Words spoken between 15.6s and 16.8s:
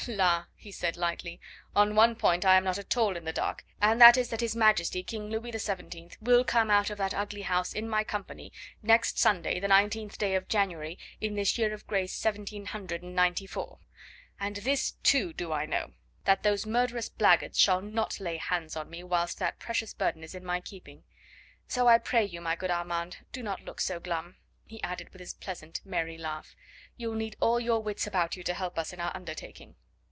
know that those